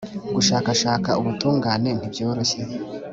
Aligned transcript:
Gushakashaka 0.35 1.09
ubutungane 1.19 1.89
ntibyoroshye 1.97 2.61